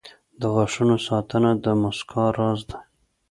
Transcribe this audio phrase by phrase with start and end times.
[0.39, 2.79] •د غاښونو ساتنه د مسکا راز دی.